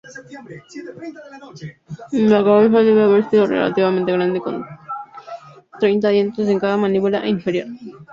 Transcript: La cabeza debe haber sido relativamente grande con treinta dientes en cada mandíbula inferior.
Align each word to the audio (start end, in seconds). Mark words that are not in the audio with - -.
La 2.13 2.43
cabeza 2.43 2.79
debe 2.79 3.03
haber 3.03 3.29
sido 3.29 3.45
relativamente 3.45 4.11
grande 4.11 4.41
con 4.41 4.65
treinta 5.79 6.09
dientes 6.09 6.47
en 6.49 6.57
cada 6.59 6.75
mandíbula 6.75 7.27
inferior. 7.27 7.67